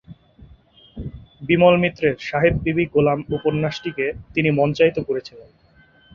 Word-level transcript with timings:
বিমল 1.41 1.75
মিত্রের 1.77 2.15
"সাহেব 2.21 2.53
বিবি 2.65 2.85
গোলাম" 2.93 3.19
উপন্যাসটিকে 3.37 4.05
তিনি 4.33 4.49
মঞ্চায়িত 4.59 4.97
করেছিলেন। 5.07 5.49